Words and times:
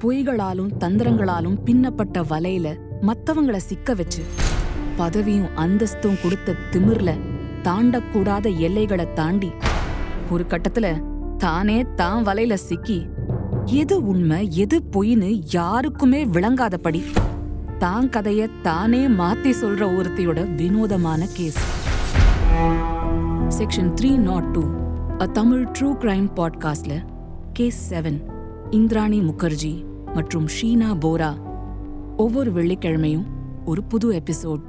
பொய்களாலும் 0.00 0.72
தந்திரங்களாலும் 0.78 1.58
பின்னப்பட்ட 1.64 2.22
வலையில 2.22 2.68
மத்தவங்கள 3.02 3.56
சிக்க 3.56 3.94
வச்சு 3.94 4.22
பதவியும் 4.96 5.50
அந்தஸ்தும் 5.54 6.20
கொடுத்த 6.22 6.54
திமிர்ல 6.70 7.10
தாண்டக்கூடாத 7.62 8.58
எல்லைகளை 8.58 9.12
தாண்டி 9.12 9.50
ஒரு 10.30 10.44
கட்டத்துல 10.48 10.86
தானே 11.36 11.86
தான் 11.94 12.26
வலையில 12.26 12.54
சிக்கி 12.54 12.98
எது 13.64 14.04
உண்மை 14.04 14.52
எது 14.54 14.82
பொய்ன்னு 14.92 15.42
யாருக்குமே 15.52 16.24
விளங்காதபடி 16.24 17.02
தான் 17.78 18.08
கதைய 18.08 18.48
தானே 18.62 19.06
மாத்தி 19.08 19.52
சொல்ற 19.62 19.82
ஒருத்தையோட 19.98 20.56
வினோதமான 20.56 21.26
case. 21.32 21.60
Section 23.58 23.92
three 24.00 24.16
nought 24.18 24.50
two 24.52 24.64
a 25.22 25.26
Tamil 25.26 25.64
true 25.78 25.90
crime 26.00 26.28
பாட்காஸ்ட்ல 26.36 26.96
கேஸ் 27.52 27.94
செவன். 27.94 28.18
இந்திராணி 28.70 29.20
முகர்ஜி 29.20 29.84
மற்றும் 30.14 30.46
ஷீனா 30.46 30.94
போரா. 31.00 31.40
ஒவ்வொரு 32.16 32.52
வெள்ளிக்கிழமையும் 32.52 33.26
ஒரு 33.64 33.84
புது 33.84 34.12
எபிசோட். 34.12 34.62